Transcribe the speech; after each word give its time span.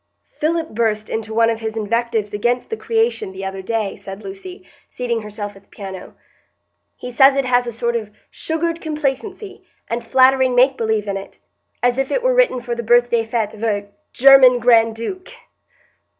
"Philip 0.31 0.69
burst 0.69 1.09
into 1.11 1.31
one 1.31 1.51
of 1.51 1.59
his 1.59 1.77
invectives 1.77 2.33
against 2.33 2.71
'The 2.71 2.77
Creation' 2.77 3.31
the 3.33 3.45
other 3.45 3.61
day," 3.61 3.95
said 3.95 4.23
Lucy, 4.23 4.65
seating 4.89 5.21
herself 5.21 5.55
at 5.55 5.61
the 5.61 5.67
piano. 5.67 6.15
"He 6.97 7.11
says 7.11 7.35
it 7.35 7.45
has 7.45 7.67
a 7.67 7.71
sort 7.71 7.95
of 7.95 8.09
sugared 8.31 8.81
complacency 8.81 9.63
and 9.87 10.03
flattering 10.03 10.55
make 10.55 10.75
believe 10.75 11.07
in 11.07 11.17
it, 11.17 11.37
as 11.83 11.99
if 11.99 12.11
it 12.11 12.23
were 12.23 12.33
written 12.33 12.61
for 12.61 12.73
the 12.73 12.81
birthday 12.81 13.23
fête 13.23 13.53
of 13.53 13.63
a 13.63 13.89
German 14.11 14.57
Grand 14.57 14.95
Duke." 14.95 15.33